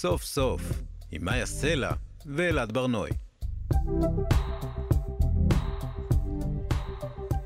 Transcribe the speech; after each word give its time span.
סוף 0.00 0.24
סוף, 0.24 0.62
עם 1.12 1.24
מאיה 1.24 1.46
סלע 1.46 1.90
ואלעד 2.26 2.72
ברנועי. 2.72 3.12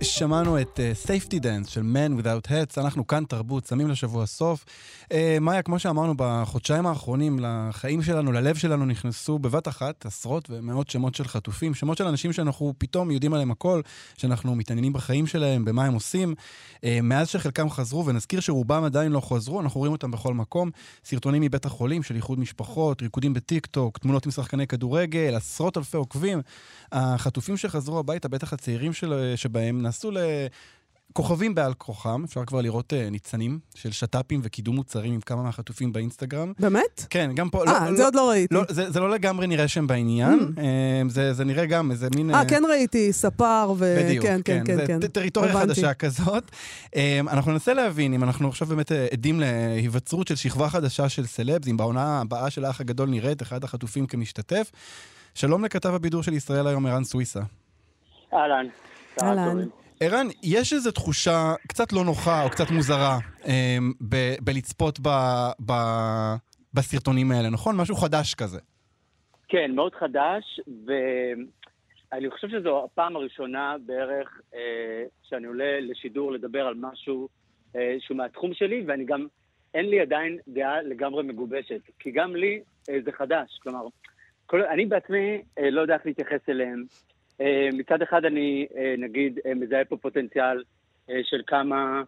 שמענו 0.05 0.61
את 0.61 0.81
uh, 0.81 1.07
Safety 1.07 1.35
Dance 1.43 1.71
של 1.71 1.81
Man 1.81 2.23
Without 2.23 2.49
Hats, 2.49 2.81
אנחנו 2.81 3.07
כאן 3.07 3.25
תרבות, 3.25 3.67
שמים 3.67 3.89
לשבוע 3.89 4.27
סוף. 4.27 4.65
Uh, 5.05 5.15
מאיה, 5.41 5.63
כמו 5.63 5.79
שאמרנו, 5.79 6.15
בחודשיים 6.17 6.87
האחרונים 6.87 7.39
לחיים 7.43 8.03
שלנו, 8.03 8.33
ללב 8.33 8.57
שלנו, 8.57 8.85
נכנסו 8.87 9.39
בבת 9.39 9.69
אחת 9.69 10.07
עשרות 10.07 10.51
ומאות 10.51 10.91
שמות 10.91 11.15
של 11.15 11.25
חטופים, 11.25 11.75
שמות 11.75 11.99
של 11.99 12.07
אנשים 12.07 12.33
שאנחנו 12.33 12.75
פתאום 12.79 13.11
יודעים 13.11 13.35
עליהם 13.35 13.51
הכל, 13.51 13.81
שאנחנו 14.19 14.55
מתעניינים 14.55 14.93
בחיים 14.93 15.27
שלהם, 15.27 15.65
במה 15.65 15.85
הם 15.85 15.95
עושים. 15.95 16.35
Uh, 16.77 16.81
מאז 17.03 17.29
שחלקם 17.29 17.71
חזרו, 17.71 18.07
ונזכיר 18.07 18.41
שרובם 18.41 18.85
עדיין 18.85 19.13
לא 19.13 19.21
חזרו, 19.21 19.61
אנחנו 19.61 19.81
רואים 19.81 19.93
אותם 19.93 20.11
בכל 20.11 20.35
מקום. 20.35 20.71
סרטונים 21.05 21.43
מבית 21.43 21.67
החולים 21.67 22.03
של 22.03 22.17
איחוד 22.17 22.39
משפחות, 22.39 23.03
ריקודים 23.03 23.35
בטיק 23.35 23.67
טוק, 23.67 23.99
תמונות 23.99 24.27
עם 24.27 24.33
שחקני 24.33 24.67
כדורגל, 24.67 25.35
עשרות 25.37 25.77
אלפי 25.77 25.97
עוקבים. 25.97 26.41
החטופים 26.93 27.57
שחזרו 27.57 27.99
הביתה, 27.99 28.29
בטח 28.29 28.53
הצעירים 28.53 28.93
של, 28.93 29.33
שבהם, 29.37 29.83
נסו 29.93 30.11
לכוכבים 31.11 31.55
בעל 31.55 31.75
כוחם, 31.75 32.25
אפשר 32.25 32.45
כבר 32.45 32.61
לראות 32.61 32.93
uh, 32.93 33.11
ניצנים 33.11 33.59
של 33.75 33.93
שת"פים 33.93 34.41
וקידום 34.43 34.75
מוצרים 34.77 35.13
עם 35.13 35.21
כמה 35.21 35.43
מהחטופים 35.43 35.93
באינסטגרם. 35.93 36.53
באמת? 36.59 37.07
כן, 37.11 37.31
גם 37.35 37.51
פה... 37.51 37.65
אה, 37.67 37.91
לא, 37.91 37.97
זה 37.97 38.03
לא, 38.03 38.07
עוד 38.07 38.15
לא 38.15 38.31
ראיתי. 38.31 38.55
לא, 38.55 38.63
זה, 38.69 38.91
זה 38.91 39.01
לא 39.01 39.11
לגמרי 39.11 39.47
נראה 39.47 39.69
שהם 39.69 39.87
בעניין, 39.87 40.39
mm. 40.39 40.59
uh, 40.59 40.63
זה, 41.09 41.33
זה 41.33 41.45
נראה 41.45 41.67
גם 41.67 41.91
איזה 41.91 42.09
מין... 42.15 42.35
אה, 42.35 42.43
uh, 42.43 42.49
כן 42.49 42.63
ראיתי, 42.69 43.13
ספר 43.13 43.73
ו... 43.79 43.97
בדיוק, 43.99 44.27
כן, 44.27 44.41
כן, 44.45 44.63
כן. 44.67 44.77
זה 44.77 44.87
כן. 44.87 45.01
טריטוריה 45.01 45.51
הבנתי. 45.51 45.75
חדשה 45.75 45.95
כזאת. 45.95 46.51
אנחנו 47.29 47.53
ננסה 47.53 47.75
להבין 47.75 48.15
אם 48.15 48.25
אנחנו 48.25 48.49
עכשיו 48.49 48.69
באמת 48.69 48.93
עדים 49.13 49.41
להיווצרות 49.41 50.29
של 50.29 50.37
שכבה 50.37 50.69
חדשה 50.69 51.09
של 51.09 51.27
סלבס, 51.27 51.69
אם 51.69 51.77
בעונה 51.77 52.21
הבאה 52.21 52.51
של 52.51 52.65
האח 52.65 52.81
הגדול 52.81 53.09
נראית 53.09 53.43
אחד 53.43 53.65
החטופים 53.65 54.07
כמשתתף. 54.07 54.71
שלום 55.35 55.65
לכתב 55.65 55.95
הבידור 55.95 56.23
של 56.23 56.33
ישראל 56.33 56.67
היום, 56.67 56.87
ערן 56.87 57.05
סוויסה. 57.05 57.41
אהלן. 58.35 58.67
אהלן. 59.23 59.69
ערן, 60.05 60.27
יש 60.43 60.73
איזו 60.73 60.91
תחושה 60.91 61.55
קצת 61.69 61.93
לא 61.93 62.05
נוחה 62.05 62.45
או 62.45 62.51
קצת 62.51 62.71
מוזרה 62.71 63.19
אמ, 63.47 63.93
ב- 64.09 64.35
בלצפות 64.41 65.01
ב- 65.01 65.53
ב- 65.67 66.35
בסרטונים 66.75 67.31
האלה, 67.31 67.51
נכון? 67.51 67.77
משהו 67.77 67.95
חדש 67.95 68.35
כזה. 68.35 68.61
כן, 69.49 69.71
מאוד 69.75 69.95
חדש, 69.95 70.61
ואני 70.87 72.31
חושב 72.31 72.49
שזו 72.49 72.85
הפעם 72.85 73.17
הראשונה 73.17 73.77
בערך 73.87 74.41
אה, 74.55 75.05
שאני 75.23 75.47
עולה 75.47 75.81
לשידור 75.81 76.33
לדבר 76.33 76.67
על 76.67 76.75
משהו 76.77 77.29
אה, 77.77 77.97
שהוא 78.01 78.17
מהתחום 78.17 78.55
שלי, 78.55 78.85
ואני 78.87 79.05
גם, 79.05 79.27
אין 79.75 79.91
לי 79.91 80.01
עדיין 80.01 80.39
דעה 80.49 80.83
לגמרי 80.83 81.23
מגובשת, 81.23 81.81
כי 81.99 82.11
גם 82.11 82.37
לי 82.37 82.61
אה, 82.91 82.99
זה 83.05 83.13
חדש. 83.13 83.59
כלומר, 83.63 83.87
כל, 84.47 84.63
אני 84.63 84.87
בעצמי 84.87 85.43
אה, 85.59 85.71
לא 85.71 85.81
יודע 85.81 85.95
איך 85.95 86.07
להתייחס 86.07 86.49
אליהם. 86.49 86.85
אה, 87.43 87.69
מצד 87.73 88.03
אחד 88.03 88.25
אני, 88.25 88.67
אה, 88.77 88.95
נגיד, 88.99 89.39
אה, 89.47 89.55
מזהה 89.55 89.85
פה 89.85 89.97
פוטנציאל 89.97 90.63
של 91.23 91.43
כמה 91.47 92.03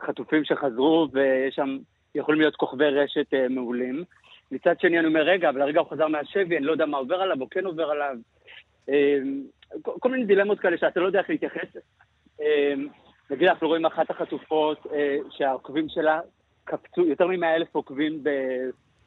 חטופים 0.00 0.44
שחזרו, 0.44 1.08
ויש 1.12 1.54
שם, 1.54 1.78
יכולים 2.14 2.40
להיות 2.40 2.56
כוכבי 2.56 2.84
רשת 2.84 3.26
מעולים. 3.50 4.04
מצד 4.52 4.80
שני 4.80 4.98
אני 4.98 5.06
אומר, 5.06 5.22
רגע, 5.22 5.48
אבל 5.48 5.62
הרגע 5.62 5.80
הוא 5.80 5.90
חזר 5.90 6.08
מהשבי, 6.08 6.56
אני 6.56 6.64
לא 6.64 6.72
יודע 6.72 6.86
מה 6.86 6.98
עובר 6.98 7.14
עליו 7.14 7.40
או 7.40 7.46
כן 7.50 7.66
עובר 7.66 7.90
עליו. 7.90 8.16
כל, 9.82 10.10
מיני 10.10 10.24
דילמות 10.24 10.60
כאלה 10.60 10.78
שאתה 10.78 11.00
לא 11.00 11.06
יודע 11.06 11.18
איך 11.18 11.30
להתייחס. 11.30 11.76
נגיד, 13.30 13.48
אנחנו 13.48 13.68
רואים 13.68 13.86
אחת 13.86 14.10
החטופות 14.10 14.86
שהעוקבים 15.30 15.88
שלה 15.88 16.20
קפצו, 16.64 17.06
יותר 17.06 17.26
מ-100 17.26 17.46
אלף 17.46 17.74
עוקבים 17.74 18.22
ב... 18.22 18.28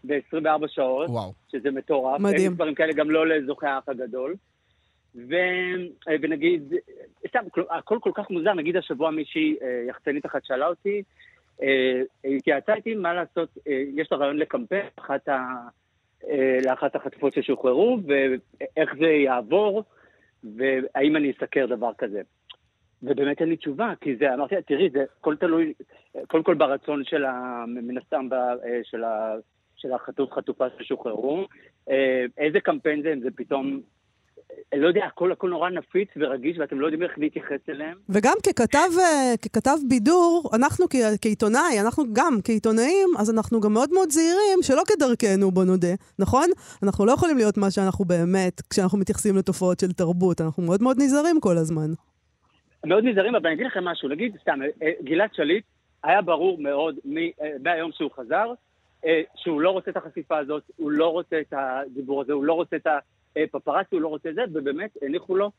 ב-24 0.08 0.68
שעות, 0.68 1.10
וואו. 1.10 1.34
שזה 1.52 1.72
מטורף. 1.72 2.20
מדהים. 2.20 2.42
אין 2.42 2.54
דברים 2.54 2.76
כאלה 2.76 2.94
גם 2.94 3.12
לא 3.12 3.28
לזוכה 3.28 3.70
האח 3.70 3.90
הגדול. 3.90 4.36
ו... 5.16 5.36
אה, 6.08 6.16
ונגיד, 6.22 6.74
סתם, 7.28 7.50
כל- 7.52 7.64
הכל 7.70 7.98
כל 8.02 8.12
כך 8.14 8.30
מוזר, 8.30 8.54
נגיד 8.54 8.78
השבוע 8.78 9.12
מישהי, 9.12 9.56
אה, 9.62 9.84
יחצנית 9.88 10.26
אחת 10.26 10.46
שאלה 10.46 10.68
אותי, 10.68 11.04
אה, 11.62 12.02
התייעצה 12.38 12.74
איתי 12.74 12.96
מה 12.96 13.14
לעשות, 13.14 13.58
יש 13.96 14.12
לה 14.12 14.18
רעיון 14.18 14.38
לקמפיין 14.38 14.86
אחת 14.96 15.28
ה... 15.28 15.40
לאחת 16.66 16.96
החטופות 16.96 17.34
ששוחררו, 17.34 18.00
ואיך 18.08 18.96
זה 19.00 19.06
יעבור, 19.06 19.84
והאם 20.44 21.16
אני 21.16 21.32
אסקר 21.32 21.66
דבר 21.66 21.92
כזה. 21.98 22.22
ובאמת 23.04 23.42
אין 23.42 23.50
לי 23.50 23.58
תשובה, 23.58 23.94
כי 24.02 24.16
זה, 24.16 24.34
אמרתי 24.34 24.56
תראי, 24.68 24.90
זה 24.90 25.04
הכל 25.20 25.36
תלוי, 25.36 25.74
קודם 26.28 26.44
כל 26.44 26.54
ברצון 26.54 27.04
של 27.04 27.26
ה... 27.26 27.64
מן 27.68 27.98
הסתם, 27.98 28.30
של 29.76 29.94
החטוף 29.94 30.32
חטופה 30.32 30.66
ששוחררו. 30.80 31.48
איזה 32.38 32.60
קמפיין 32.60 33.02
זה, 33.02 33.14
אם 33.14 33.20
זה 33.20 33.30
פתאום, 33.36 33.82
לא 34.76 34.88
יודע, 34.88 35.06
הכל 35.06 35.32
הכל 35.32 35.50
נורא 35.50 35.70
נפיץ 35.70 36.10
ורגיש 36.16 36.58
ואתם 36.60 36.80
לא 36.80 36.86
יודעים 36.86 37.04
איך 37.04 37.12
להתייחס 37.18 37.70
אליהם. 37.70 37.98
וגם 38.10 38.34
ככתב, 38.48 38.90
אה, 39.00 39.38
ככתב 39.42 39.78
בידור, 39.90 40.50
אנחנו 40.54 40.86
כעיתונאי, 41.22 41.80
אנחנו 41.86 42.04
גם 42.14 42.38
כעיתונאים, 42.44 43.10
אז 43.20 43.34
אנחנו 43.34 43.62
גם 43.62 43.74
מאוד 43.74 43.90
מאוד 43.94 44.10
זהירים, 44.10 44.60
שלא 44.62 44.82
כדרכנו, 44.88 45.52
בוא 45.52 45.64
נודה, 45.64 45.94
נכון? 46.20 46.50
אנחנו 46.84 47.06
לא 47.06 47.12
יכולים 47.12 47.38
להיות 47.38 47.58
מה 47.58 47.72
שאנחנו 47.72 48.06
באמת, 48.06 48.62
כשאנחנו 48.70 48.98
מתייחסים 48.98 49.38
לתופעות 49.38 49.80
של 49.80 49.92
תרבות, 49.92 50.42
אנחנו 50.42 50.64
מאוד 50.64 50.84
מאוד 50.84 50.98
נזהרים 51.00 51.40
כל 51.40 51.58
הזמן. 51.58 51.88
מאוד 52.86 53.04
נזהרים, 53.04 53.36
אבל 53.36 53.48
אני 53.48 53.56
אגיד 53.56 53.66
לכם 53.66 53.84
משהו, 53.84 54.10
נגיד, 54.10 54.38
סתם, 54.42 54.60
אה, 54.82 54.92
גלעד 55.04 55.30
שליט, 55.34 55.64
היה 56.04 56.22
ברור 56.22 56.58
מאוד 56.62 56.96
אה, 57.42 57.48
מהיום 57.64 57.92
שהוא 57.92 58.12
חזר, 58.16 58.54
אה, 59.06 59.22
שהוא 59.36 59.62
לא 59.62 59.70
רוצה 59.70 59.92
את 59.92 59.98
החשיפה 59.98 60.38
הזאת, 60.38 60.64
הוא 60.76 60.92
לא 60.92 61.12
רוצה 61.12 61.40
את 61.40 61.54
הדיבור 61.58 62.22
הזה, 62.22 62.34
הוא 62.34 62.44
לא 62.44 62.54
רוצה 62.54 62.76
את 62.76 62.88
הפפרצי, 63.44 63.96
הוא 63.96 64.02
לא 64.02 64.08
רוצה 64.08 64.30
את 64.30 64.36
זה, 64.36 64.42
ובאמת 64.54 64.98
הניחו 65.02 65.36
לו 65.36 65.52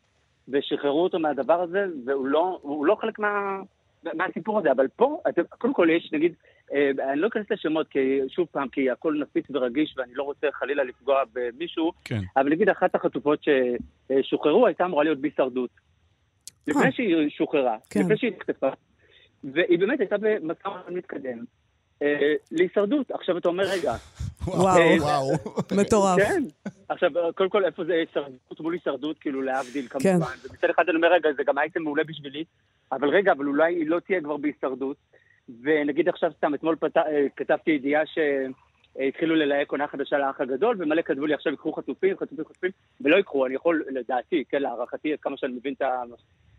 ושחררו 0.49 1.05
אותו 1.05 1.19
מהדבר 1.19 1.61
הזה, 1.63 1.87
והוא 2.07 2.27
לא, 2.27 2.61
לא 2.85 2.97
חלק 3.01 3.19
מה, 3.19 3.61
מהסיפור 4.15 4.59
הזה. 4.59 4.73
אבל 4.73 4.87
פה, 4.97 5.21
אתם, 5.29 5.43
קודם 5.59 5.75
כל 5.75 5.89
יש, 5.91 6.11
נגיד, 6.13 6.35
אה, 6.73 6.91
אני 7.13 7.21
לא 7.21 7.29
אכנס 7.29 7.47
לשמות, 7.51 7.89
כי 7.89 8.21
שוב 8.29 8.47
פעם, 8.51 8.69
כי 8.69 8.91
הכל 8.91 9.19
נפיץ 9.23 9.45
ורגיש, 9.51 9.95
ואני 9.99 10.15
לא 10.15 10.23
רוצה 10.23 10.47
חלילה 10.53 10.85
לפגוע 10.85 11.23
במישהו, 11.33 11.93
כן. 12.05 12.21
אבל 12.37 12.51
נגיד 12.51 12.69
אחת 12.69 12.95
החטופות 12.95 13.39
ששוחררו 13.45 14.67
הייתה 14.67 14.85
אמורה 14.85 15.05
להיות 15.05 15.19
בהישרדות. 15.19 15.71
לפני 16.67 16.85
אה. 16.85 16.93
שהיא 16.93 17.31
שוחררה, 17.31 17.77
כן. 17.91 18.01
לפני 18.01 18.17
שהיא 18.17 18.33
נחטפה, 18.37 18.69
והיא 19.45 19.79
באמת 19.79 20.01
הייתה 20.01 20.17
ומתן 20.21 20.71
מתקדם. 20.89 21.45
אה, 22.03 22.35
להישרדות. 22.53 23.11
עכשיו 23.11 23.39
אתה 23.39 23.49
אומר, 23.49 23.65
רגע, 23.65 23.93
וואו. 24.47 24.79
אה, 24.79 24.97
וואו. 25.01 25.33
מטורף. 25.81 26.19
כן. 26.19 26.43
עכשיו, 26.89 27.11
קודם 27.35 27.51
כל, 27.51 27.65
איפה 27.65 27.85
זה 27.85 27.93
הישרדות 27.93 28.61
מול 28.61 28.73
הישרדות, 28.73 29.19
כאילו 29.19 29.43
להבדיל 29.43 29.89
כן. 29.89 29.99
כמובן. 29.99 30.35
ומצד 30.51 30.71
אחד 30.71 30.85
אני 30.89 30.97
אומר, 30.97 31.13
רגע, 31.13 31.29
זה 31.37 31.43
גם 31.47 31.59
אייטם 31.59 31.83
מעולה 31.83 32.05
בשבילי, 32.05 32.45
אבל 32.93 33.09
רגע, 33.09 33.33
אבל 33.33 33.47
אולי 33.47 33.75
היא 33.75 33.87
לא 33.87 34.01
תהיה 34.01 34.21
כבר 34.21 34.37
בהישרדות. 34.37 34.97
ונגיד 35.63 36.09
עכשיו 36.09 36.31
סתם, 36.37 36.55
אתמול. 36.55 36.77
אה, 36.97 37.03
כתבתי 37.37 37.71
ידיעה 37.71 38.03
שהתחילו 38.07 39.35
ללהק 39.35 39.71
עונה 39.71 39.87
חדשה 39.89 40.19
לאח 40.19 40.41
הגדול, 40.41 40.77
ומלא 40.79 41.03
כתבו 41.03 41.27
לי 41.27 41.35
עכשיו 41.35 41.53
ייקחו 41.53 41.73
חטופים, 41.73 42.17
חטופים, 42.17 42.45
חטופים, 42.45 42.71
ולא 43.01 43.17
ייקחו, 43.17 43.47
אני 43.47 43.55
יכול, 43.55 43.85
לדעתי, 43.89 44.45
כן, 44.49 44.63
להערכתי, 44.63 45.13
עד 45.13 45.19
כמה 45.21 45.37
שאני 45.37 45.53
מבין 45.53 45.75
את 45.75 45.83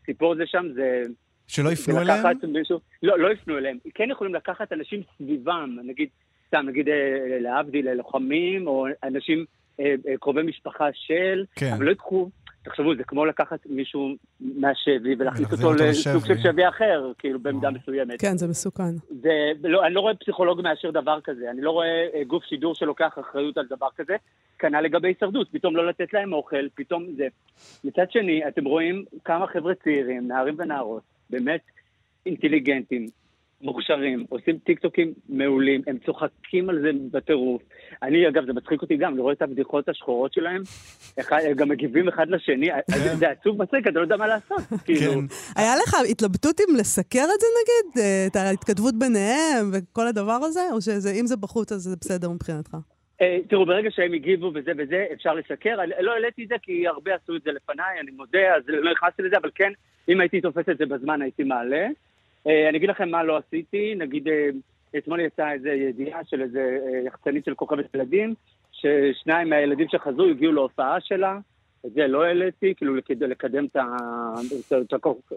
הסיפור 0.04 0.34
הזה 0.34 0.44
שם, 0.46 0.66
זה... 0.74 1.04
שלא 1.48 1.70
יפנו 1.70 2.02
אליהם? 2.02 2.38
מישהו, 2.48 2.80
לא, 3.04 3.20
לא 3.20 3.32
יפנו 3.32 3.58
אליהם. 3.58 3.78
כן 3.96 4.12
יכולים 4.12 4.36
לקחת 4.36 4.74
אנשים 4.74 5.02
סביבם, 5.18 5.78
נגיד, 5.84 6.10
סתם, 6.48 6.66
נגיד, 6.68 6.90
אה, 6.90 7.38
להבדיל, 7.40 7.94
לוחמים, 7.94 8.68
או 8.68 8.86
אנשים 9.04 9.46
אה, 9.80 9.96
אה, 10.08 10.18
קרובי 10.20 10.42
משפחה 10.42 10.86
של, 10.94 11.46
כן. 11.56 11.74
אבל 11.74 11.86
לא 11.86 11.90
ייקחו, 11.90 12.30
תחשבו, 12.64 12.96
זה 12.96 13.04
כמו 13.04 13.26
לקחת 13.26 13.60
מישהו 13.66 14.16
מהשבי 14.40 15.16
ולהכניס 15.20 15.52
אותו 15.52 15.74
לסוג. 15.74 16.26
של 16.26 16.38
שבי 16.38 16.68
אחר, 16.68 17.12
כאילו, 17.18 17.40
במידה 17.40 17.70
מסוימת. 17.72 18.22
כן, 18.22 18.38
זה 18.38 18.48
מסוכן. 18.48 18.96
זה, 19.22 19.52
לא, 19.64 19.86
אני 19.86 19.94
לא 19.94 20.00
רואה 20.00 20.16
פסיכולוג 20.16 20.62
מאשר 20.62 20.92
דבר 20.92 21.20
כזה, 21.24 21.52
אני 21.52 21.62
לא 21.62 21.72
רואה 21.72 22.08
אה, 22.14 22.24
גוף 22.24 22.44
שידור 22.44 22.76
שלוקח 22.76 23.18
אחריות 23.20 23.58
על 23.58 23.66
דבר 23.70 23.88
כזה, 23.96 24.16
כנ"ל 24.60 24.82
לגבי 24.82 25.08
הישרדות, 25.08 25.48
פתאום 25.52 25.76
לא 25.76 25.88
לתת 25.88 26.14
להם 26.14 26.34
אוכל, 26.34 26.68
פתאום 26.76 27.06
זה. 27.18 27.28
מצד 27.84 28.12
שני, 28.12 28.48
אתם 28.48 28.66
רואים 28.66 29.06
כמה 29.26 29.48
חבר'ה 29.48 29.76
צעירים, 29.76 30.28
נערים 30.28 30.56
ונערות, 30.58 31.04
באמת 31.30 31.62
אינטליגנטים, 32.26 33.08
מוכשרים, 33.62 34.26
עושים 34.30 34.58
טיקטוקים 34.58 35.14
מעולים, 35.30 35.82
הם 35.88 35.98
צוחקים 36.06 36.70
על 36.70 36.82
זה 36.82 36.90
בטירוף. 37.12 37.62
אני, 38.04 38.28
אגב, 38.28 38.46
זה 38.46 38.54
מצחיק 38.54 38.82
אותי 38.82 38.98
גם, 38.98 39.14
אני 39.14 39.22
רואה 39.22 39.34
את 39.34 39.42
הבדיחות 39.42 39.90
השחורות 39.90 40.34
שלהם, 40.34 40.62
אחד, 41.20 41.38
הם 41.50 41.54
גם 41.54 41.70
מגיבים 41.70 42.08
אחד 42.08 42.28
לשני, 42.30 42.68
זה- 43.04 43.16
זה 43.16 43.30
עצוב 43.30 43.62
מצחיק, 43.64 43.88
אתה 43.88 44.00
לא 44.00 44.02
יודע 44.02 44.18
מה 44.18 44.28
לעשות. 44.28 44.58
כאילו, 44.86 45.12
כן. 45.12 45.20
היה 45.56 45.76
לך 45.76 45.94
התלבטות 46.12 46.60
אם 46.62 46.76
לסקר 46.80 47.24
את 47.24 47.40
זה 47.42 47.48
נגיד? 47.62 48.04
אה, 48.04 48.28
את 48.32 48.36
ההתכתבות 48.36 48.94
ביניהם 49.00 49.72
וכל 49.74 50.08
הדבר 50.08 50.40
הזה? 50.44 50.62
או 50.72 50.82
שאם 50.82 51.26
זה 51.28 51.38
בחוץ 51.38 51.72
אז 51.72 51.78
זה 51.82 51.96
בסדר 52.02 52.30
מבחינתך? 52.30 52.78
אה, 53.22 53.38
תראו, 53.50 53.66
ברגע 53.66 53.90
שהם 53.92 54.14
הגיבו 54.14 54.52
וזה 54.56 54.72
וזה, 54.78 55.06
אפשר. 55.14 55.32
אני 55.80 55.92
לא 56.00 56.12
העליתי 56.12 56.44
את 56.44 56.50
זה 56.50 56.56
כי 56.62 56.88
הרבה 56.88 57.12
עשו 57.24 57.36
את 57.36 57.42
זה 57.46 57.52
לפניי, 57.52 58.00
אני 58.02 58.12
מודה, 58.12 58.56
אז 58.58 58.64
לא 58.68 58.92
נכנסתי 58.92 59.22
לזה, 59.24 59.36
אבל 59.42 59.50
כן, 59.56 59.72
אם 60.10 60.20
הייתי 60.20 60.42
תופס 60.42 60.70
את 60.72 60.78
זה 60.78 60.86
בזמן 60.86 61.22
הייתי 61.22 61.44
מעלה. 61.44 61.88
אה, 62.48 62.70
אני 62.70 62.78
אגיד 62.78 62.90
לכם 62.90 63.10
מה 63.10 63.24
לא 63.24 63.38
עשיתי, 63.38 63.96
נגיד, 63.96 64.28
אה, 64.28 64.50
אתמול 64.98 65.20
יצאה 65.20 65.54
איזו 65.54 65.68
ידיעה 65.68 66.20
של 66.24 66.42
איזה 66.42 66.78
אה, 66.86 67.00
יחצנית 67.06 67.46
של 67.46 67.54
כוכבת 67.54 67.96
ילדים, 67.96 68.34
ששניים 68.72 69.50
מהילדים 69.50 69.88
שחזרו 69.90 70.26
הגיעו 70.26 70.52
להופעה 70.52 70.98
שלה. 71.02 71.38
את 71.86 71.94
זה 71.94 72.08
לא 72.08 72.24
העליתי, 72.24 72.74
כאילו 72.78 72.94
כדי 73.06 73.28
לקדם 73.28 73.66
את, 73.66 73.76
ה... 73.76 73.86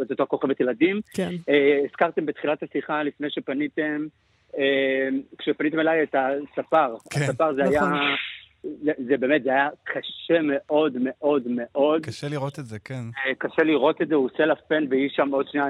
את, 0.03 0.11
אותו 0.11 0.27
כוכבת 0.27 0.61
ילדים. 0.61 1.01
כן. 1.15 1.31
הזכרתם 1.85 2.27
בתחילת 2.27 2.63
השיחה, 2.63 3.03
לפני 3.03 3.31
שפניתם, 3.31 4.07
כשפניתם 5.39 5.81
אליי 5.81 6.03
את 6.03 6.15
הספר. 6.15 6.95
כן. 7.11 7.21
הספר 7.21 7.55
זה 7.55 7.63
נכון. 7.63 7.93
היה... 7.93 8.15
זה, 8.63 8.93
זה 9.09 9.17
באמת, 9.17 9.43
זה 9.43 9.51
היה 9.51 9.69
קשה 9.85 10.41
מאוד 10.43 10.97
מאוד 11.01 11.43
מאוד. 11.49 12.03
קשה 12.07 12.29
לראות 12.29 12.59
את 12.59 12.67
זה, 12.67 12.79
כן. 12.79 12.95
אה, 13.27 13.35
קשה 13.39 13.63
לראות 13.63 14.03
את 14.03 14.09
זה, 14.09 14.15
הוא 14.15 14.29
עושה 14.33 14.45
לה 14.47 14.55
פן 14.55 14.85
והיא 14.91 15.09
שם 15.13 15.29
עוד 15.33 15.47
שנייה, 15.51 15.67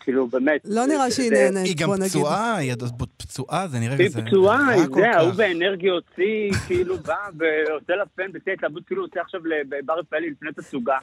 כאילו 0.00 0.26
באמת. 0.26 0.60
לא 0.64 0.86
נראה 0.86 1.10
שהיא 1.10 1.28
זה- 1.28 1.50
נהנית, 1.54 1.66
היא 1.66 1.76
גם 1.80 1.86
בוא 1.88 1.96
נגיד. 1.96 2.08
פצועה, 2.08 2.56
היא 2.56 2.72
עוד 2.72 2.82
פצועה, 3.16 3.68
זה 3.68 3.78
נראה 3.78 3.96
היא 3.98 4.06
כזה... 4.08 4.22
פצועה, 4.26 4.56
רע 4.76 4.86
כל 4.88 4.94
זה, 5.00 5.10
ההוא 5.10 5.30
כך. 5.30 5.36
באנרגיה 5.36 5.92
הוציא, 5.92 6.50
כאילו 6.66 6.96
בא 6.96 7.14
ועושה 7.38 7.96
לה 7.96 8.06
פן 8.06 8.32
בשיא 8.32 8.52
התלהבות, 8.52 8.82
כאילו 8.86 9.02
הוא 9.02 9.08
עושה 9.10 9.20
עכשיו 9.20 9.40
לבר 9.46 9.98
רפאלי 9.98 10.30
לפני 10.30 10.52
תצוגה. 10.52 10.98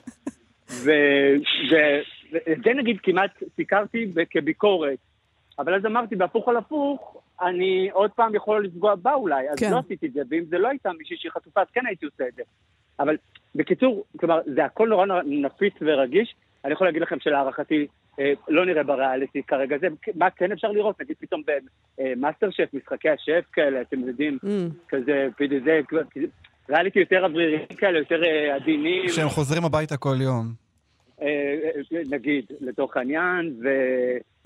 ואת 0.84 2.58
זה 2.64 2.74
נגיד 2.78 2.98
כמעט 3.04 3.32
סיקרתי 3.56 4.14
כביקורת. 4.30 4.98
אבל 5.60 5.76
אז 5.76 5.86
אמרתי, 5.86 6.16
בהפוך 6.16 6.48
על 6.48 6.58
הפוך, 6.58 7.22
אני 7.42 7.90
עוד 7.94 8.12
פעם 8.12 8.36
יכול 8.36 8.66
לפגוע 8.66 8.96
בה 8.96 9.14
אולי, 9.14 9.50
אז 9.50 9.60
כן. 9.60 9.72
לא 9.72 9.78
עשיתי 9.78 10.08
את 10.08 10.14
זה, 10.14 10.22
ואם 10.30 10.44
זה 10.50 10.58
לא 10.58 10.68
הייתה 10.68 10.90
מישהי 10.98 11.18
שהיא 11.18 11.32
חטופה, 11.32 11.62
אז 11.62 11.68
כן 11.74 11.86
הייתי 11.86 12.06
עושה 12.06 12.28
את 12.28 12.34
זה. 12.36 12.42
אבל 13.00 13.18
בקיצור, 13.56 14.04
כלומר, 14.20 14.40
זה 14.56 14.66
הכל 14.66 14.90
נורא 14.90 15.06
נפיץ 15.26 15.74
ורגיש. 15.82 16.36
אני 16.66 16.74
יכול 16.74 16.88
להגיד 16.88 17.02
לכם 17.02 17.20
שלהערכתי, 17.20 17.88
אה, 18.20 18.34
לא 18.48 18.66
נראה 18.66 18.84
בריאליטי 18.84 19.44
כרגע. 19.44 19.78
זה, 19.78 19.88
מה 20.16 20.30
כן 20.30 20.52
אפשר 20.52 20.72
לראות? 20.72 21.02
נגיד 21.02 21.16
פתאום 21.20 21.42
במאסטר 21.98 22.50
שף, 22.52 22.70
משחקי 22.74 23.10
השף 23.10 23.44
כאלה, 23.54 23.82
אתם 23.82 24.00
יודעים, 24.00 24.38
Mm. 24.44 24.48
כזה, 24.90 25.28
פתאום 25.38 25.60
זה, 25.66 25.80
ריאליטי 26.70 27.00
יותר 27.00 27.26
אווריריים 27.26 27.66
כאלה, 27.78 28.00
יותר 28.00 28.24
אה, 28.24 28.56
עדינים. 28.56 29.10
שהם 29.10 29.30
חוזרים 29.30 29.66
הביתה 29.66 29.98
כל 29.98 30.16
יום. 30.22 30.46
אה, 31.22 31.28
אה, 31.28 32.02
נגיד, 32.10 32.46
לתוך 32.62 32.98
העניין, 32.98 33.56
ו... 33.64 33.68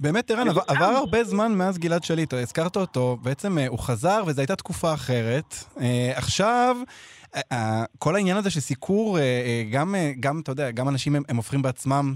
באמת, 0.01 0.31
ערן, 0.31 0.47
עבר, 0.67 0.85
הרבה 0.85 1.23
זמן 1.23 1.51
מאז 1.51 1.77
גלעד 1.77 2.03
שליט, 2.03 2.33
הזכרת 2.33 2.75
אותו, 2.75 3.17
בעצם 3.21 3.57
אה, 3.57 3.67
הוא 3.67 3.79
חזר 3.79 4.23
וזו 4.25 4.41
הייתה 4.41 4.55
תקופה 4.55 4.93
אחרת. 4.93 5.55
אה, 5.81 6.11
עכשיו, 6.15 6.77
כל 7.99 8.15
העניין 8.15 8.37
הזה 8.37 8.49
של 8.49 8.59
סיקור, 8.59 9.17
אה, 9.17 9.23
אה, 9.23 9.63
גם, 9.71 9.95
אה, 9.95 10.11
גם, 10.19 10.39
אתה 10.43 10.51
יודע, 10.51 10.71
גם 10.71 10.89
אנשים 10.89 11.15
הם, 11.15 11.23
הם 11.29 11.35
הופכים 11.35 11.61
בעצמם. 11.61 12.13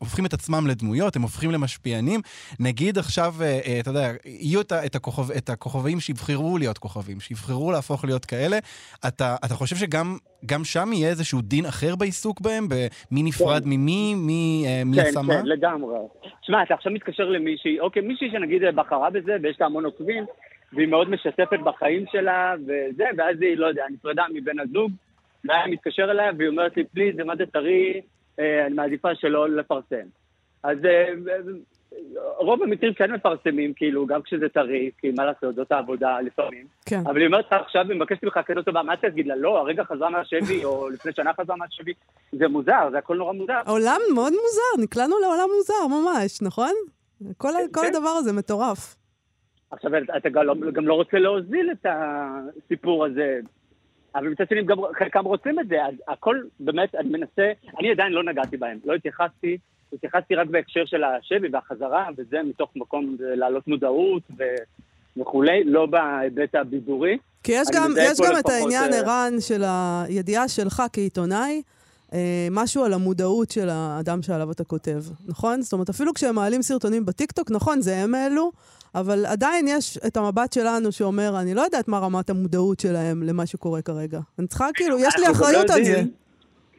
הופכים 0.00 0.26
את 0.26 0.32
עצמם 0.32 0.66
לדמויות, 0.66 1.16
הם 1.16 1.22
הופכים 1.22 1.50
למשפיענים. 1.50 2.20
נגיד 2.60 2.98
עכשיו, 2.98 3.34
אתה 3.80 3.90
יודע, 3.90 4.10
יהיו 4.24 4.60
את, 4.60 4.72
את, 4.72 4.94
הכוכב, 4.94 5.30
את 5.30 5.50
הכוכבים 5.50 6.00
שיבחרו 6.00 6.58
להיות 6.58 6.78
כוכבים, 6.78 7.20
שיבחרו 7.20 7.72
להפוך 7.72 8.04
להיות 8.04 8.24
כאלה. 8.24 8.58
אתה, 9.08 9.36
אתה 9.44 9.54
חושב 9.54 9.76
שגם 9.76 10.16
גם 10.46 10.64
שם 10.64 10.92
יהיה 10.92 11.08
איזשהו 11.08 11.40
דין 11.40 11.66
אחר 11.66 11.96
בעיסוק 11.96 12.40
בהם? 12.40 12.68
במי 12.68 13.22
נפרד 13.22 13.62
ממי, 13.66 14.14
מי, 14.14 14.66
מי 14.86 14.96
כן, 14.96 15.02
עשה 15.02 15.22
מה? 15.22 15.34
כן, 15.34 15.46
לגמרי. 15.46 15.98
תשמע, 16.42 16.62
אתה 16.62 16.74
עכשיו 16.74 16.92
מתקשר 16.92 17.24
למישהי, 17.24 17.80
אוקיי, 17.80 18.02
מישהי 18.02 18.30
שנגיד 18.32 18.62
בחרה 18.74 19.10
בזה 19.10 19.36
ויש 19.42 19.56
לה 19.60 19.66
המון 19.66 19.84
עוקבים, 19.84 20.24
והיא 20.72 20.88
מאוד 20.88 21.10
משתפת 21.10 21.58
בחיים 21.64 22.04
שלה, 22.12 22.54
וזה, 22.62 23.04
ואז 23.18 23.36
היא, 23.40 23.56
לא 23.56 23.66
יודע, 23.66 23.84
נפרדה 23.90 24.24
מבן 24.34 24.60
הזוג, 24.60 24.90
והיה 25.44 25.66
מתקשר 25.66 26.10
אליה 26.10 26.30
והיא 26.38 26.48
אומרת 26.48 26.76
לי, 26.76 26.84
please, 26.84 27.16
זה 27.16 27.24
מה 27.24 27.36
זה 27.36 27.46
טרי, 27.46 28.00
אה, 28.38 28.66
אני 28.66 28.74
מעדיפה 28.74 29.14
שלא 29.14 29.48
לפרסם. 29.48 30.06
אז 30.62 30.78
אה, 30.84 31.12
רוב 32.38 32.62
המקרים 32.62 32.94
כן 32.94 33.12
מפרסמים, 33.12 33.72
כאילו, 33.74 34.06
גם 34.06 34.22
כשזה 34.22 34.48
טרי, 34.48 34.90
כי 34.98 35.10
מה 35.16 35.24
לעשות, 35.24 35.54
זאת 35.54 35.72
העבודה 35.72 36.20
לפעמים. 36.20 36.66
כן. 36.86 37.00
אבל 37.06 37.16
היא 37.16 37.26
אומרת 37.26 37.46
לך 37.46 37.52
עכשיו, 37.52 37.84
היא 37.88 37.96
מבקשת 37.96 38.22
ממך 38.22 38.40
כזאת 38.46 38.64
טובה, 38.64 38.82
מה 38.82 38.96
תגיד 38.96 39.26
לה? 39.26 39.36
לא, 39.36 39.58
הרגע 39.58 39.84
חזרה 39.84 40.10
מהשבי, 40.10 40.64
או 40.64 40.88
לפני 40.88 41.12
שנה 41.16 41.30
חזרה 41.40 41.56
מהשבי, 41.56 41.92
זה 42.32 42.48
מוזר, 42.48 42.88
זה 42.90 42.98
הכל 42.98 43.16
נורא 43.16 43.32
מוזר. 43.32 43.60
עולם 43.66 44.00
מאוד 44.14 44.32
מוזר, 44.32 44.82
נקלענו 44.84 45.16
לעולם 45.22 45.48
מוזר 45.56 45.86
ממש, 45.96 46.42
נכון? 46.42 46.72
כל, 47.36 47.48
ה- 47.48 47.58
כל 47.72 47.80
כן. 47.80 47.86
הדבר 47.94 48.08
הזה 48.08 48.32
מטורף. 48.32 48.96
עכשיו, 49.70 49.90
אתה 50.16 50.28
גם 50.28 50.46
לא, 50.46 50.54
גם 50.72 50.86
לא 50.86 50.94
רוצה 50.94 51.18
להוזיל 51.18 51.70
את 51.72 51.86
הסיפור 51.88 53.04
הזה, 53.04 53.40
אבל 54.14 54.28
מצד 54.28 54.44
שני, 54.48 54.62
גם 54.62 54.78
חלקם 54.98 55.24
רוצים 55.24 55.60
את 55.60 55.68
זה, 55.68 55.84
אז 55.84 55.94
הכל 56.08 56.40
באמת, 56.60 56.94
אני 56.94 57.08
מנסה, 57.08 57.52
אני 57.80 57.90
עדיין 57.90 58.12
לא 58.12 58.24
נגעתי 58.24 58.56
בהם, 58.56 58.78
לא 58.84 58.94
התייחסתי, 58.94 59.58
התייחסתי 59.92 60.34
רק 60.34 60.46
בהקשר 60.48 60.84
של 60.84 61.04
השבי 61.04 61.48
והחזרה, 61.52 62.08
וזה 62.16 62.42
מתוך 62.42 62.70
מקום 62.76 63.16
להעלות 63.20 63.68
מודעות 63.68 64.22
ו... 64.38 64.42
וכולי, 65.16 65.64
לא 65.64 65.86
בהיבט 65.86 66.54
הבידורי. 66.54 67.18
כי 67.42 67.52
יש 67.52 67.68
גם, 67.74 67.94
יש 67.98 68.20
גם 68.20 68.38
את 68.38 68.48
העניין, 68.48 68.92
אה, 68.92 68.98
ערן, 68.98 69.40
של 69.40 69.62
הידיעה 69.64 70.48
שלך 70.48 70.82
כעיתונאי, 70.92 71.62
משהו 72.50 72.84
על 72.84 72.92
המודעות 72.92 73.50
של 73.50 73.68
האדם 73.68 74.22
שעליו 74.22 74.50
אתה 74.50 74.64
כותב, 74.64 75.02
נכון? 75.28 75.62
זאת 75.62 75.72
אומרת, 75.72 75.88
אפילו 75.88 76.14
כשהם 76.14 76.34
מעלים 76.34 76.62
סרטונים 76.62 77.06
בטיקטוק, 77.06 77.50
נכון, 77.50 77.80
זה 77.80 77.96
הם 77.96 78.14
אלו, 78.14 78.52
אבל 78.94 79.26
עדיין 79.26 79.66
יש 79.68 79.98
את 80.06 80.16
המבט 80.16 80.52
שלנו 80.52 80.92
שאומר, 80.92 81.40
אני 81.40 81.54
לא 81.54 81.60
יודעת 81.60 81.88
מה 81.88 81.98
רמת 81.98 82.30
המודעות 82.30 82.80
שלהם 82.80 83.22
למה 83.22 83.46
שקורה 83.46 83.82
כרגע. 83.82 84.20
אני 84.38 84.46
צריכה, 84.46 84.66
כאילו, 84.74 84.98
יש 84.98 85.16
לי 85.18 85.24
גם 85.26 85.30
אחריות 85.30 85.70
לא 85.70 85.74
על 85.74 85.84
זה. 85.84 86.02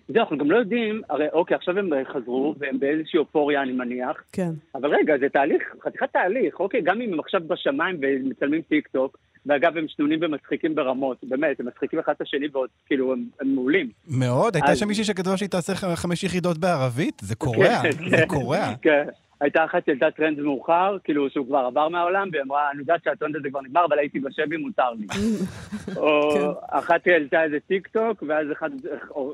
זהו, 0.07 0.21
אנחנו 0.21 0.37
גם 0.37 0.51
לא 0.51 0.57
יודעים, 0.57 1.01
הרי 1.09 1.25
אוקיי, 1.33 1.55
עכשיו 1.57 1.77
הם 1.77 1.89
חזרו, 2.13 2.55
והם 2.57 2.79
באיזושהי 2.79 3.19
אופוריה, 3.19 3.61
אני 3.61 3.71
מניח, 3.71 4.23
כן. 4.31 4.51
אבל 4.75 4.95
רגע, 4.95 5.13
זה 5.19 5.29
תהליך, 5.29 5.63
חתיכת 5.83 6.09
תהליך, 6.13 6.59
אוקיי, 6.59 6.81
גם 6.81 7.01
אם 7.01 7.13
הם 7.13 7.19
עכשיו 7.19 7.41
בשמיים 7.47 7.99
ומצלמים 8.01 8.61
טיק 8.61 8.87
טוק, 8.87 9.17
ואגב, 9.45 9.77
הם 9.77 9.85
שנונים 9.87 10.19
ומצחיקים 10.21 10.75
ברמות, 10.75 11.17
באמת, 11.23 11.59
הם 11.59 11.65
מצחיקים 11.67 11.99
אחד 11.99 12.11
את 12.17 12.21
השני 12.21 12.47
ועוד, 12.51 12.69
כאילו, 12.85 13.13
הם, 13.13 13.23
הם 13.41 13.55
מעולים. 13.55 13.89
מאוד, 14.07 14.55
הייתה 14.55 14.71
אז- 14.71 14.77
שם 14.79 14.87
מישהי 14.87 15.03
שכתבה 15.03 15.37
שהיא 15.37 15.49
תעשה 15.49 15.73
חמש 15.95 16.23
יחידות 16.23 16.57
בערבית? 16.57 17.21
זה 17.21 17.35
קורע, 17.35 17.81
כן, 17.81 17.91
זה 17.91 18.17
כן, 18.17 18.25
קורע. 18.27 18.65
כן. 18.81 19.03
הייתה 19.41 19.65
אחת 19.65 19.85
שהעלתה 19.85 20.11
טרנד 20.11 20.39
מאוחר, 20.39 20.97
כאילו 21.03 21.29
שהוא 21.29 21.45
כבר 21.47 21.57
עבר 21.57 21.89
מהעולם, 21.89 22.29
והיא 22.31 22.41
אמרה, 22.43 22.71
אני 22.71 22.79
יודעת 22.79 23.03
שהטרנד 23.03 23.35
הזה 23.35 23.49
כבר 23.49 23.61
נגמר, 23.61 23.85
אבל 23.85 23.99
הייתי 23.99 24.19
בשבי, 24.19 24.57
מותר 24.57 24.89
לי. 24.99 25.07
או 25.97 26.31
כן. 26.33 26.77
אחת 26.77 27.07
העלתה 27.07 27.43
איזה 27.43 27.57
טיק 27.67 27.87
טוק, 27.87 28.23
ואז 28.27 28.47
אחד, 28.51 28.69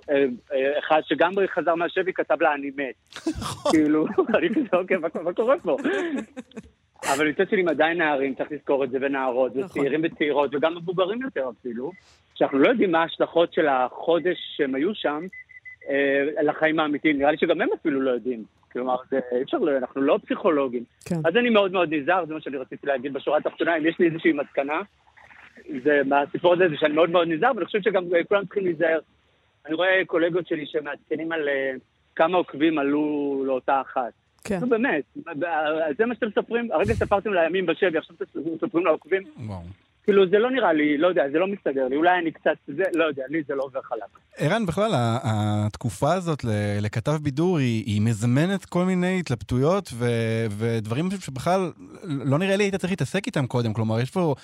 אה, 0.10 0.24
אה, 0.54 0.80
אחד 0.80 1.02
שגם 1.06 1.32
חזר 1.56 1.76
מהשבי 1.76 2.14
כתב 2.14 2.42
לה, 2.42 2.54
אני 2.54 2.72
מת. 2.78 3.20
כאילו, 3.72 4.06
אני 4.38 4.50
כזה, 4.50 4.78
אוקיי, 4.78 4.98
מה 5.24 5.34
קורה 5.34 5.56
פה? 5.64 5.78
אבל 7.14 7.30
מצד 7.30 7.50
שני, 7.50 7.62
הם 7.62 7.68
עדיין 7.68 7.98
נערים, 7.98 8.36
צריך 8.36 8.52
לזכור 8.52 8.84
את 8.84 8.92
זה, 8.92 8.98
ונערות, 9.02 9.56
נכון. 9.56 9.64
וצעירים 9.66 10.02
וצעירות, 10.04 10.56
וגם 10.56 10.76
מבוגרים 10.76 11.22
יותר 11.22 11.50
אפילו, 11.60 11.92
שאנחנו 12.36 12.60
לא 12.60 12.70
יודעים 12.70 12.92
מה 12.92 13.02
ההשלכות 13.02 13.54
של 13.54 13.68
החודש 13.68 14.38
שהם 14.58 14.76
היו 14.76 14.96
שם 14.96 15.28
אה, 15.90 16.44
לחיים 16.44 16.80
האמיתיים. 16.80 17.18
נראה 17.18 17.32
לי 17.32 17.38
שגם 17.38 17.62
הם 17.62 17.70
אפילו 17.82 18.02
לא 18.02 18.12
יודעים. 18.12 18.44
כלומר, 18.72 18.96
זה, 19.12 19.20
אי 19.32 19.44
אפשר, 19.44 19.58
אנחנו 19.78 20.02
לא 20.02 20.20
פסיכולוגים. 20.26 20.84
כן. 21.06 21.16
אז 21.16 21.36
אני 21.36 21.50
מאוד 21.50 21.72
מאוד 21.72 21.94
נזהר, 21.94 22.26
זה 22.26 22.34
מה 22.34 22.42
שאני 22.42 22.58
רציתי 22.58 22.88
להגיד 22.88 23.14
בשורה 23.14 23.38
התחתונה, 23.38 23.78
אם 23.78 23.86
יש 23.86 24.00
לי 24.00 24.06
איזושהי 24.06 24.32
מסקנה, 24.32 24.82
זה 25.84 26.02
מהסיפור 26.06 26.54
הזה, 26.54 26.70
זה 26.70 26.76
שאני 26.78 26.94
מאוד 26.94 27.10
מאוד 27.10 27.28
נזהר, 27.28 27.52
ואני 27.56 27.66
חושב 27.66 27.82
שגם 27.82 28.04
אה, 28.16 28.24
כולם 28.24 28.46
צריכים 28.46 28.64
להיזהר. 28.64 29.00
אני 29.66 29.74
רואה 29.74 30.02
קולגות 30.08 30.48
שלי 30.48 30.66
שמעדכנים 30.66 31.32
על 31.32 31.50
אה, 31.50 31.72
כמה 32.16 32.38
עוקבים 32.38 32.78
עלו 32.78 33.44
לאותה 33.46 33.82
אחת. 33.82 34.14
כן. 34.48 34.60
נו 34.60 34.70
באמת, 34.70 35.04
זה 35.98 36.06
מה 36.06 36.16
שאתם 36.16 36.28
מספרים, 36.28 36.72
הרגע 36.72 36.94
ספרתם 36.94 37.34
לימים 37.34 37.66
בשבי, 37.66 37.98
עכשיו 37.98 38.16
אתם 38.16 38.40
מספרים 38.64 38.86
לעוקבים, 38.86 39.24
וואו. 39.46 39.62
כאילו 40.04 40.30
זה 40.30 40.40
לא 40.40 40.52
נראה 40.52 40.74
לי, 40.74 40.98
לא 40.98 41.08
יודע, 41.08 41.24
זה 41.32 41.40
לא 41.40 41.48
מסתדר 41.48 41.88
לי, 41.88 41.96
אולי 41.96 42.20
אני 42.22 42.32
קצת, 42.32 42.58
זה, 42.68 42.84
לא 42.94 43.04
יודע, 43.06 43.24
לי 43.30 43.42
זה 43.48 43.56
לא 43.56 43.64
עובר 43.64 43.82
חלק. 43.82 44.20
ערן, 44.38 44.66
בכלל, 44.66 44.92
התקופה 45.24 46.14
הזאת 46.14 46.46
לכתב 46.82 47.18
בידור 47.22 47.58
היא, 47.58 47.84
היא 47.86 48.02
מזמנת 48.02 48.66
כל 48.66 48.86
מיני 48.86 49.20
התלבטויות 49.20 49.90
ו- 49.94 50.46
ודברים 50.58 51.10
שבכלל 51.20 51.72
לא 52.04 52.40
נראה 52.40 52.56
לי 52.56 52.64
היית 52.64 52.76
צריך 52.76 52.92
להתעסק 52.92 53.28
איתם 53.28 53.48
קודם. 53.48 53.74
כלומר, 53.74 54.00
יש 54.00 54.12
פה 54.12 54.36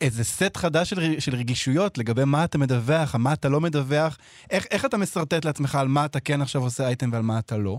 איזה 0.00 0.24
סט 0.24 0.56
חדש 0.56 0.90
של, 0.90 1.20
של 1.20 1.34
רגישויות 1.34 1.98
לגבי 1.98 2.24
מה 2.24 2.44
אתה 2.44 2.58
מדווח, 2.58 3.14
מה 3.14 3.32
אתה 3.32 3.48
לא 3.48 3.60
מדווח. 3.60 4.18
איך, 4.50 4.66
איך 4.70 4.84
אתה 4.84 4.96
משרטט 4.96 5.44
לעצמך 5.44 5.74
על 5.74 5.88
מה 5.88 6.04
אתה 6.04 6.20
כן 6.20 6.42
עכשיו 6.42 6.62
עושה 6.62 6.86
אייטם 6.86 7.12
ועל 7.12 7.22
מה 7.22 7.38
אתה 7.38 7.56
לא? 7.56 7.78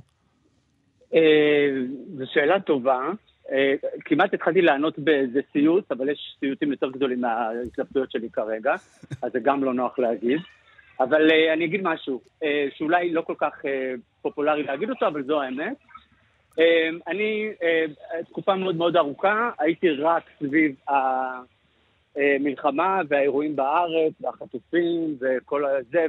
אה, 1.14 1.70
זו 2.18 2.26
שאלה 2.34 2.60
טובה. 2.60 3.10
אה, 3.52 3.74
כמעט 4.06 4.34
התחלתי 4.34 4.62
לענות 4.62 5.00
באיזה 5.00 5.40
סיוט, 5.52 5.92
אבל 5.92 6.10
יש 6.10 6.36
סיוטים 6.40 6.72
יותר 6.72 6.92
גדולים 6.92 7.22
מההתלבטויות 7.22 8.12
שלי 8.12 8.30
כרגע, 8.30 8.74
אז 9.22 9.32
זה 9.32 9.40
גם 9.40 9.64
לא 9.64 9.74
נוח 9.74 10.00
להגיד. 10.00 10.40
אבל 11.00 11.32
אה, 11.32 11.54
אני 11.54 11.66
אגיד 11.66 11.82
משהו, 11.84 12.22
שאולי 12.78 13.14
לא 13.14 13.22
כל 13.22 13.36
כך 13.38 13.62
פופולרי 14.22 14.64
להגיד 14.64 14.90
אותו, 14.90 15.08
אבל 15.08 15.24
זו 15.24 15.42
האמת. 15.42 15.78
אני 17.08 17.50
תקופה 18.26 18.56
מאוד 18.56 18.76
מאוד 18.76 18.98
ארוכה 18.98 19.52
הייתי 19.60 19.90
רק 19.90 20.24
סביב 20.40 20.76
המלחמה 22.16 23.02
והאירועים 23.08 23.56
בארץ, 23.56 24.14
והחטופים 24.22 25.18
וכל 25.22 25.64
זה, 25.92 26.06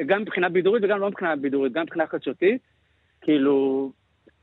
וגם 0.00 0.22
מבחינה 0.22 0.48
בידורית 0.48 0.84
וגם 0.84 1.00
לא 1.00 1.08
מבחינה 1.08 1.36
בידורית, 1.36 1.72
גם 1.72 1.82
מבחינה 1.82 2.06
חדשותית. 2.06 2.62
כאילו, 3.20 3.90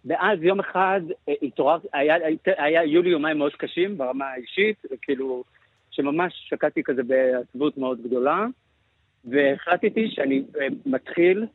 ואז 0.08 0.44
יום 0.44 0.60
אחד 0.60 1.02
אה, 1.30 1.34
התעוררתי, 1.42 1.88
היה, 1.94 2.16
היה, 2.46 2.82
היו 2.82 3.02
לי 3.02 3.10
יומיים 3.10 3.38
מאוד 3.38 3.56
קשים 3.56 3.98
ברמה 3.98 4.26
האישית, 4.26 4.82
כאילו, 5.02 5.44
שממש 5.92 6.34
שקעתי 6.50 6.84
כזה 6.84 7.04
בעצבות 7.04 7.78
מאוד 7.78 8.02
גדולה, 8.02 8.46
והחלטתי 9.26 10.10
שאני 10.12 10.44
אה, 10.62 10.68
מתחיל, 10.86 11.46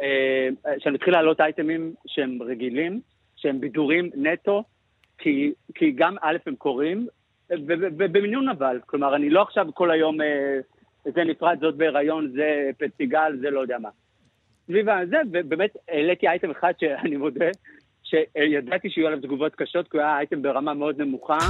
אה, 0.00 0.48
שאני 0.78 0.94
מתחיל 0.94 1.12
להעלות 1.12 1.40
אייטמים 1.40 1.94
שהם 2.06 2.42
רגילים, 2.42 3.00
שהם 3.36 3.60
בידורים 3.60 4.10
נטו, 4.14 4.64
כי, 5.18 5.52
כי 5.74 5.90
גם 5.90 6.16
א' 6.22 6.36
הם 6.46 6.56
קורים, 6.56 7.06
ובמינון 7.50 8.48
אבל, 8.48 8.80
כלומר, 8.86 9.16
אני 9.16 9.30
לא 9.30 9.42
עכשיו 9.42 9.66
כל 9.74 9.90
היום, 9.90 10.18
זה 11.04 11.24
נפרד, 11.24 11.58
זאת 11.60 11.76
בהיריון, 11.76 12.32
זה 12.32 12.70
פסטיגל, 12.78 13.36
זה 13.40 13.50
לא 13.50 13.60
יודע 13.60 13.78
מה. 13.78 13.88
סביב 14.66 14.88
הזה, 14.88 15.16
ובאמת 15.32 15.76
העליתי 15.88 16.28
אייטם 16.28 16.50
אחד 16.50 16.72
שאני 16.80 17.16
מודה, 17.16 17.46
שידעתי 18.10 18.90
שיהיו 18.90 19.06
עליו 19.06 19.20
תגובות 19.20 19.54
קשות, 19.54 19.88
כי 19.88 19.96
הוא 19.96 20.04
היה 20.04 20.18
אייטם 20.18 20.42
ברמה 20.42 20.74
מאוד 20.74 21.00
נמוכה. 21.00 21.38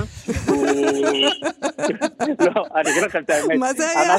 לא, 2.46 2.64
אני 2.74 2.90
אגיד 2.90 3.02
לכם 3.06 3.22
את 3.22 3.30
האמת. 3.30 3.58
מה 3.58 3.72
זה 3.72 3.84
היה? 3.90 4.14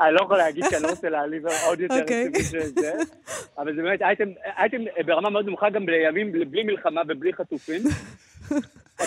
אני 0.00 0.14
לא 0.14 0.20
יכול 0.22 0.36
להגיד 0.36 0.64
כי 0.64 0.76
אני 0.76 0.82
לא 0.82 0.88
רוצה 0.88 1.08
להעליב 1.08 1.46
עוד 1.66 1.80
יותר 1.80 1.98
את 1.98 2.02
אוקיי. 2.02 2.28
מי 2.28 2.42
שזה, 2.42 2.92
אבל 3.58 3.76
זה 3.76 3.82
באמת 3.82 4.02
אייטם 4.02 4.84
ברמה 5.06 5.30
מאוד 5.30 5.46
נמוכה 5.46 5.70
גם 5.70 5.86
בימים 5.86 6.32
בלי 6.32 6.62
מלחמה 6.62 7.00
ובלי 7.08 7.32
חטופים. 7.32 7.82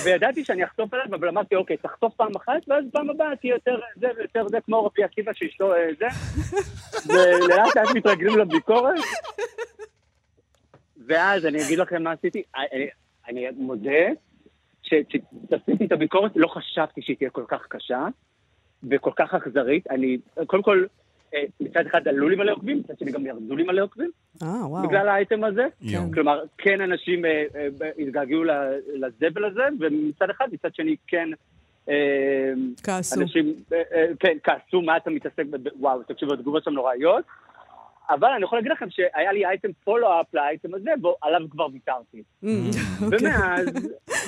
וידעתי 0.04 0.46
שאני 0.46 0.64
אחטוף 0.64 0.94
עליו, 0.94 1.06
אבל 1.16 1.28
אמרתי, 1.28 1.56
אוקיי, 1.56 1.78
תחטוף 1.78 2.14
פעם 2.16 2.36
אחת, 2.36 2.62
ואז 2.68 2.84
פעם 2.92 3.10
הבאה 3.10 3.36
תהיה 3.42 3.54
יותר 3.54 3.80
זה 3.96 4.08
ויותר 4.18 4.48
זה, 4.48 4.58
כמו 4.66 4.86
רבי 4.86 5.04
עקיבא 5.04 5.32
שאשתו 5.34 5.74
אה, 5.74 5.90
זה. 6.00 6.06
ולאט 7.14 7.76
לאט 7.76 7.96
מתרגלים 7.96 8.40
לביקורת. 8.40 8.96
ואז 11.10 11.46
אני 11.46 11.66
אגיד 11.66 11.80
לכם 11.80 12.04
מה 12.04 12.12
עשיתי. 12.12 12.44
אני, 12.74 12.88
אני 13.28 13.48
מודה 13.58 14.08
שכשעשיתי 14.82 15.86
את 15.86 15.92
הביקורת, 15.92 16.32
לא 16.36 16.48
חשבתי 16.48 17.02
שהיא 17.02 17.18
תהיה 17.18 17.30
כל 17.30 17.44
כך 17.48 17.66
קשה 17.70 18.08
וכל 18.90 19.12
כך 19.16 19.34
אכזרית. 19.34 19.88
אני, 19.92 20.18
קודם 20.48 20.64
כל, 20.64 20.86
אה, 21.36 21.44
מצד 21.60 21.86
אחד 21.88 22.08
עלו 22.08 22.30
לי 22.30 22.36
מלא 22.36 22.52
עוקבים, 22.52 22.80
מצד 22.80 23.00
שני 23.00 23.12
גם 23.12 23.26
ירדו 23.26 23.56
לי 23.56 23.64
מלא 23.64 23.84
עוקבים. 23.84 24.12
אה, 24.44 24.68
וואו. 24.68 24.88
בגלל 24.88 25.08
האייטם 25.08 25.44
הזה. 25.44 25.66
יואו. 25.82 26.04
כלומר, 26.14 26.44
כן 26.58 26.82
אנשים 26.82 27.26
אה, 27.26 27.46
אה, 27.56 27.90
התגעגעו 28.00 28.44
לזבל 28.94 29.46
הזה, 29.46 29.64
ומצד 29.80 30.30
אחד, 30.30 30.48
מצד 30.52 30.76
שני 30.76 30.96
כן... 31.08 31.30
אה, 31.90 32.54
כעסו. 32.84 33.22
אנשים, 33.22 33.54
אה, 33.74 33.82
אה, 33.94 34.06
כן, 34.20 34.38
כעסו, 34.44 34.82
מה 34.82 34.98
אתה 34.98 35.10
מתעסק, 35.10 35.44
וואו, 35.80 36.04
תקשיבו, 36.04 36.34
התגובות 36.34 36.64
שם 36.64 36.72
נוראיות. 36.72 37.26
אבל 38.10 38.28
אני 38.28 38.44
יכול 38.44 38.58
להגיד 38.58 38.72
לכם 38.72 38.90
שהיה 38.90 39.32
לי 39.32 39.46
אייטם 39.46 39.74
פולו-אפ 39.84 40.34
לאייטם 40.34 40.74
הזה, 40.74 40.92
ועליו 41.02 41.50
כבר 41.50 41.68
ויתרתי. 41.74 42.24
Mm, 42.44 42.48
אוקיי. 43.04 43.20
ומאז, 43.20 43.68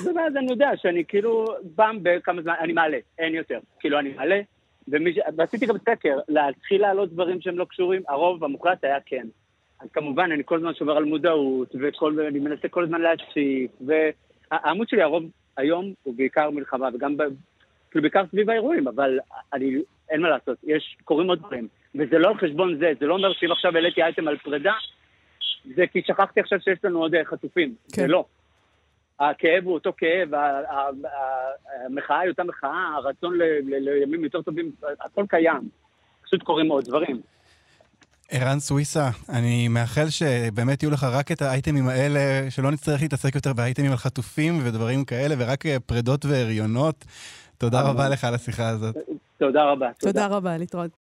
ומאז 0.06 0.36
אני 0.36 0.52
יודע 0.52 0.70
שאני 0.76 1.06
כאילו, 1.08 1.46
פעם 1.76 2.00
בכמה 2.02 2.42
זמן, 2.42 2.54
אני 2.60 2.74
מעלה, 2.74 2.98
אין 3.20 3.36
יותר. 3.36 3.60
כאילו, 3.80 4.00
אני 4.00 4.14
מעלה, 4.14 4.42
ומי. 4.88 5.16
ועשיתי 5.38 5.66
גם 5.66 5.78
סקר, 5.78 6.20
להתחיל 6.28 6.82
להעלות 6.82 7.14
דברים 7.14 7.42
שהם 7.42 7.58
לא 7.58 7.66
קשורים, 7.66 8.02
הרוב 8.08 8.44
המוחלט 8.44 8.84
היה 8.84 8.98
כן. 9.06 9.28
אז 9.80 9.90
כמובן, 9.94 10.32
אני 10.32 10.44
כל 10.46 10.56
הזמן 10.56 10.74
שומר 10.74 10.98
על 10.98 11.06
מודעות, 11.06 11.76
ואני 12.18 12.40
מנסה 12.40 12.68
כל 12.68 12.84
הזמן 12.84 13.02
להציף, 13.02 13.72
והעמוד 13.82 14.90
שלי, 14.90 15.02
הרוב 15.02 15.24
היום, 15.58 15.94
הוא 16.04 16.14
בעיקר 16.18 16.50
מלחמה, 16.50 16.90
וגם, 16.94 17.18
ב... 17.18 17.24
כאילו, 17.92 18.02
בעיקר 18.02 18.24
סביב 18.32 18.50
האירועים, 18.50 18.88
אבל 18.88 19.20
אני, 19.54 19.76
אין 20.10 20.22
מה 20.22 20.30
לעשות, 20.30 20.58
יש, 20.64 20.98
קורים 21.04 21.30
עוד 21.30 21.40
דברים. 21.40 21.68
וזה 21.96 22.18
לא 22.20 22.30
על 22.30 22.38
חשבון 22.38 22.78
זה, 22.80 22.92
זה 23.00 23.06
לא 23.06 23.14
אומר 23.14 23.34
שאם 23.34 23.52
עכשיו 23.52 23.76
העליתי 23.76 24.04
אייטם 24.04 24.28
על 24.28 24.38
פרידה, 24.38 24.74
זה 25.76 25.84
כי 25.92 26.02
שכחתי 26.08 26.40
עכשיו 26.40 26.60
שיש 26.62 26.80
לנו 26.84 27.00
עוד 27.00 27.16
אה, 27.16 27.26
חטופים. 27.26 27.76
כן. 27.94 28.02
זה 28.02 28.08
לא. 28.08 28.26
הכאב 29.20 29.64
הוא 29.64 29.74
אותו 29.74 29.94
כאב, 29.98 30.30
המחאה 31.86 32.20
היא 32.20 32.30
אותה 32.30 32.44
מחאה, 32.44 32.94
הרצון 32.96 33.38
לימים 33.72 34.24
יותר 34.24 34.42
טובים, 34.42 34.72
הכל 35.02 35.26
קיים. 35.30 35.70
פשוט 36.24 36.44
קורים 36.44 36.68
עוד 36.68 36.86
דברים. 36.86 37.22
ערן 38.32 38.60
סוויסה, 38.60 39.10
אני 39.30 39.68
מאחל 39.68 40.10
שבאמת 40.10 40.84
יהיו 40.84 40.92
לך 40.92 41.04
רק 41.04 41.32
את 41.32 41.42
האייטמים 41.42 41.88
האלה, 41.88 42.52
שלא 42.52 42.72
נצטרך 42.72 43.02
להתעסק 43.02 43.36
יותר 43.36 43.54
באייטמים 43.54 43.92
על 43.92 43.98
חטופים 43.98 44.60
ודברים 44.64 45.06
כאלה, 45.06 45.36
ורק 45.38 45.66
אה, 45.66 45.80
פרדות 45.80 46.26
והריונות. 46.26 47.06
תודה 47.58 47.82
רבה 47.82 48.10
לך 48.10 48.24
על 48.24 48.34
השיחה 48.34 48.70
הזאת. 48.70 48.96
תודה 49.38 49.64
רבה. 49.64 49.90
תודה 50.00 50.28
רבה, 50.28 50.58
להתראות. 50.58 50.92